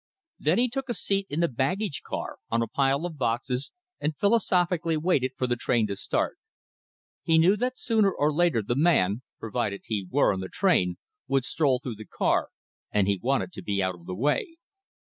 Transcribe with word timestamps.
Then 0.39 0.57
he 0.57 0.67
took 0.67 0.89
a 0.89 0.95
seat 0.95 1.27
in 1.29 1.41
the 1.41 1.47
baggage 1.47 2.01
car 2.03 2.39
on 2.49 2.63
a 2.63 2.67
pile 2.67 3.05
of 3.05 3.19
boxes 3.19 3.71
and 3.99 4.17
philosophically 4.17 4.97
waited 4.97 5.33
for 5.37 5.45
the 5.45 5.55
train 5.55 5.85
to 5.85 5.95
start. 5.95 6.39
He 7.21 7.37
knew 7.37 7.55
that 7.57 7.77
sooner 7.77 8.11
or 8.11 8.33
later 8.33 8.63
the 8.63 8.75
man, 8.75 9.21
provided 9.39 9.81
he 9.85 10.07
were 10.09 10.33
on 10.33 10.39
the 10.39 10.49
train, 10.49 10.97
would 11.27 11.45
stroll 11.45 11.77
through 11.77 11.97
the 11.97 12.07
car, 12.07 12.49
and 12.89 13.07
he 13.07 13.19
wanted 13.21 13.53
to 13.53 13.61
be 13.61 13.79
out 13.79 13.93
of 13.93 14.07
the 14.07 14.15
way. 14.15 14.57